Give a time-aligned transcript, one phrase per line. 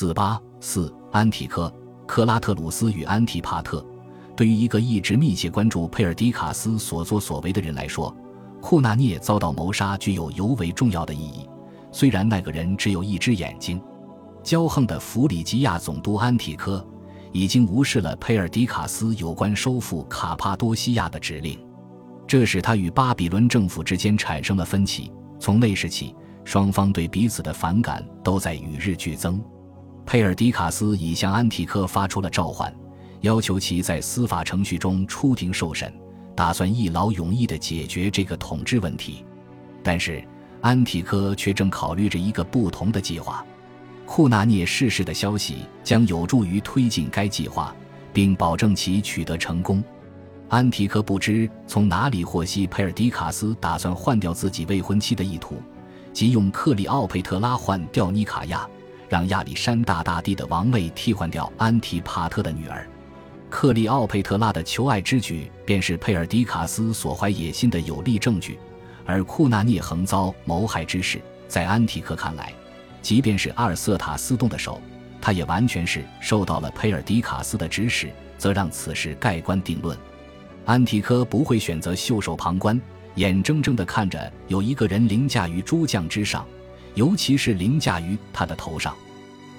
[0.00, 1.70] 四八四，安提柯、
[2.06, 3.84] 克拉特鲁斯与安提帕特。
[4.34, 8.16] 对于一个一直密切关注佩尔迪卡斯所作所为的人来说，
[8.62, 11.46] 库纳涅遭到谋杀具有尤为重要的意义。
[11.92, 13.78] 虽然那个人只有一只眼睛，
[14.42, 16.82] 骄横的弗里吉亚总督安提柯
[17.30, 21.62] 已经无视了佩尔迪卡斯有关收复卡帕多西亚的指令，
[22.26, 25.12] 这使他与巴比伦政府之间产生了分歧。
[25.38, 29.38] 从那时起，双方对彼此的反感都在与日俱增。
[30.04, 32.74] 佩尔迪卡斯已向安提柯发出了召唤。
[33.20, 35.92] 要求其在司法程序中出庭受审，
[36.34, 39.24] 打算一劳永逸地解决这个统治问题。
[39.82, 40.24] 但是
[40.62, 43.44] 安提柯却正考虑着一个不同的计划。
[44.06, 47.74] 库纳涅逝世的消息将有助于推进该计划，
[48.12, 49.84] 并保证其取得成功。
[50.48, 55.62] 安提柯不知从哪里获悉佩尔迪卡斯打算换掉自己未婚妻的意图，
[56.12, 58.68] 即用克里奥佩特拉换掉尼卡亚，
[59.10, 62.86] 让亚历山大大帝的王位替换掉安提帕特的女儿。
[63.50, 68.56] 克利奥佩特拉的求爱之举，便是佩尔迪卡斯所怀野心的有力证据。
[69.04, 72.52] 而库纳涅横遭谋害之事，在安提克看来，
[73.02, 74.80] 即便是阿尔瑟塔斯动的手，
[75.20, 78.08] 他也完全是受到了佩尔迪卡斯的指使，
[78.38, 79.98] 则让此事盖棺定论。
[80.64, 82.80] 安提柯不会选择袖手旁观，
[83.16, 86.46] 眼睁睁地看着有一个人凌驾于诸将之上，
[86.94, 88.94] 尤其是凌驾于他的头上。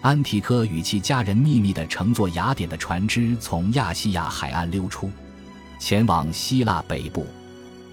[0.00, 5.10] 安提柯与其家人秘密地乘坐雅典的船只从亚细亚海岸溜出，
[5.78, 7.26] 前往希腊北部。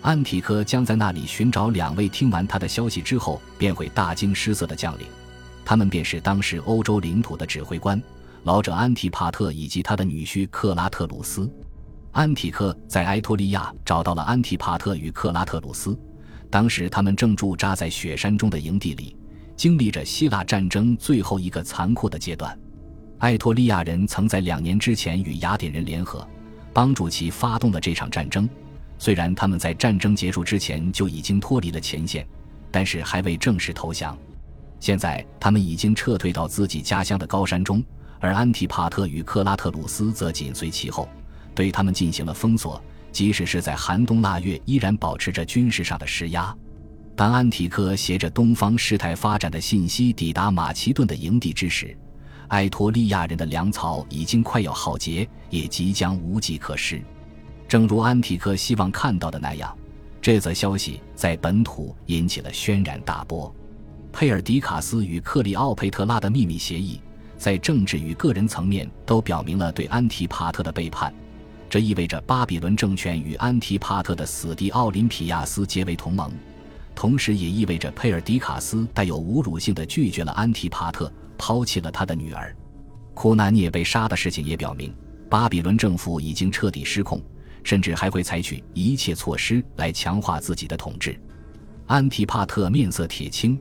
[0.01, 5.05] 安提柯将在那里寻找两位听完他的消息之后便会大惊失色的将领，
[5.65, 8.01] 他们便是当时欧洲领土的指挥官
[8.43, 11.51] 老者安提帕特以及他的女婿克拉特鲁斯。
[12.13, 15.99] 安提柯在埃托利亚找到了安提帕特与克拉特鲁斯，
[16.49, 19.13] 当时他们正驻扎在雪山中的营地里。
[19.57, 22.57] 经历着希腊战争最后一个残酷的阶段，
[23.17, 26.25] 埃托利亚人曾在两年之前与雅典人联合，
[26.71, 28.47] 帮助其发动了这场战争。
[28.99, 32.25] 虽然他们在战争结束之前就已经脱离了前线，
[32.69, 34.15] 但是还未正式投降。
[34.79, 37.83] 现在他们已经撤退到自己家乡的高山中，
[38.19, 41.09] 而安提帕特与克拉特鲁斯则紧随其后，
[41.55, 42.79] 对他们进行了封锁，
[43.11, 46.55] 即使是在寒冬腊月，依然保持着军事上的施压。
[47.17, 51.97] 当安提柯携着东方事态发展的信息抵达马其顿的营地之时，
[52.49, 57.01] 埃托利亚人的粮草已经快要耗竭，也即将无计可施。
[57.67, 59.75] 正如安提柯希望看到的那样，
[60.21, 63.51] 这则消息在本土引起了轩然大波。
[64.13, 67.01] 佩尔迪卡斯与克里奥佩特拉的秘密协议，
[67.35, 71.11] 在政治与个人层面都表明了对安提帕特的背叛。
[71.67, 76.31] 这意味着巴比伦政权与安提帕特的死敌奥林匹亚斯结为同盟。
[76.97, 82.55] 同时也意味着佩尔迪卡斯带有侮辱性的拒绝了安提帕特，抛弃了他的女儿。
[83.13, 84.91] 库纳涅被杀的事情也表明，
[85.29, 87.21] 巴比伦政府已经彻底失控，
[87.63, 91.15] 甚至还会采取一切措施来强化自己的统治。
[91.85, 93.59] 安提帕特面色铁青，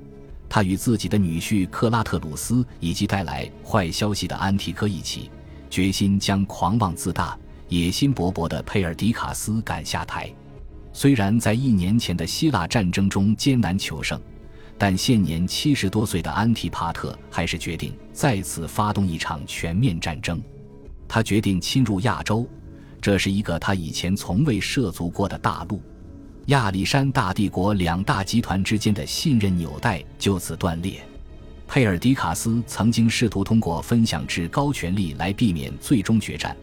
[0.48, 5.30] 他与自己的女婿克拉特鲁斯以及带来坏消息的安提柯一起，
[5.68, 7.38] 决心将狂妄自大、
[7.68, 10.32] 野心勃勃的佩尔迪卡斯赶下台。
[10.96, 14.18] 虽然在一年前的希腊战争中艰难求胜，
[14.78, 20.42] 但现年七十多岁的安提帕特还是决定再次发动一场全面战争。
[21.06, 22.48] 他决定侵入亚洲，
[22.98, 25.82] 这是一个他以前从未涉足过的大陆。
[26.46, 31.06] 亚历山大帝国两大集团之间的信任纽带就此断裂。
[31.68, 36.56] 佩尔迪卡斯曾经试图通过分享至高权力来避免最终决战，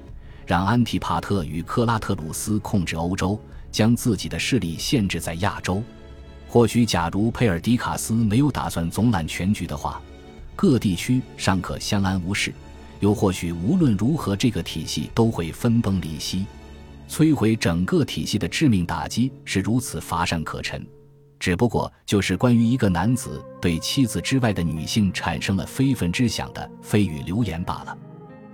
[0.47, 3.39] 让安提帕特与克拉特鲁斯控制欧洲。
[3.73, 5.83] 将自己的势力限制在亚洲，
[6.47, 9.99] 或许假如佩尔迪卡斯没有打算总揽全局的话，
[10.55, 12.51] 各地区尚可相安无事；
[12.99, 16.45] 又或许无论如何，这个体系都会分崩离析。
[17.09, 20.85] 摧毁整个体系的致命打击是如此乏善可陈，
[21.39, 27.97] 只不过就是关于一个男子对妻子之外的女性产生了非分之想的蜚语流言罢了。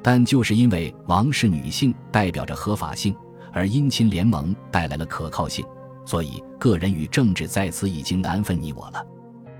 [0.02, 3.14] 但就是因为王室女性代表着合法性。
[3.52, 5.66] 而姻亲联盟带来了可靠性，
[6.06, 9.06] 所以个人与政治在此已经难分你我了。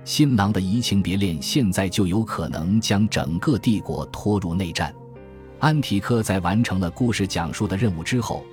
[0.06, 4.94] 新郎的移情别恋现在就有可能将整个帝国拖入内战。
[5.60, 8.44] 安提柯在完成了故事讲述的任务之后，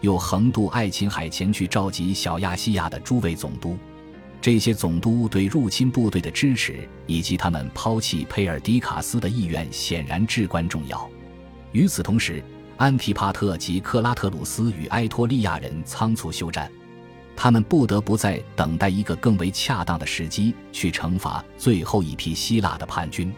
[0.00, 3.76] 又横渡爱琴海前去召集小亚细亚的诸位总督。
[4.40, 11.08] 这些总督对入侵部队的支持以及他们抛弃佩尔迪卡斯的意愿显然至关重要。
[11.72, 12.42] 与此同时，
[12.76, 16.70] 安提帕特及克拉特鲁斯与埃托利亚人仓促休战，
[17.36, 23.32] 他们不得不在等待一个更为恰当的时机去惩罚最后一批希腊的叛军。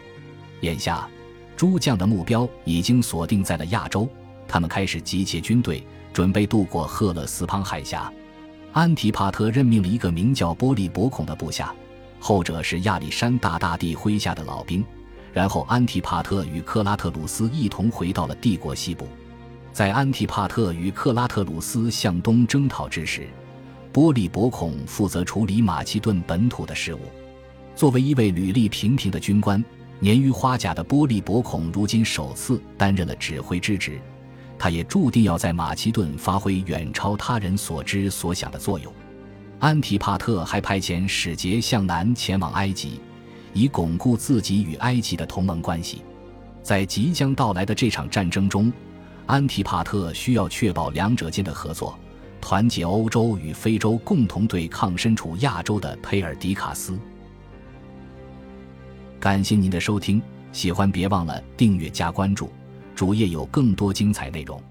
[0.61, 1.07] 眼下，
[1.55, 4.09] 诸将的目标已经锁定在了亚洲，
[4.47, 8.11] 他们开始集结军队，准备渡过赫勒斯滂海峡。
[8.73, 11.73] 安提帕特任命了一个名叫波利伯孔的部下，
[12.19, 14.83] 后者是亚历山大大帝麾下的老兵。
[15.31, 19.07] 然后，安提帕特与克拉特鲁斯一同回到了帝国西部。
[19.75, 23.27] 在安提帕特与克拉特鲁斯向东征讨之时，
[23.91, 26.99] 波利伯孔负责处理马其顿本土的事务。
[27.75, 29.61] 作为一位履历平平的军官，
[29.99, 33.99] 年逾花甲的波利伯孔如今首次担任了指挥之职。
[34.57, 38.89] 他也注定要在马其顿发挥远超他人所知所想的作用。
[39.59, 43.01] 安提帕特还派遣使节向南前往埃及，
[43.51, 46.01] 以巩固自己与埃及的同盟关系。
[46.63, 48.71] 在即将到来的这场战争中，
[49.27, 51.97] 安提帕特需要确保两者间的合作，
[52.39, 56.97] 团结欧洲与非洲，共同对抗身处亚洲的佩尔迪卡斯。
[59.19, 62.51] 感谢您的收听，喜欢别忘了订阅加关注。
[62.93, 64.61] 主页有更多精彩内容。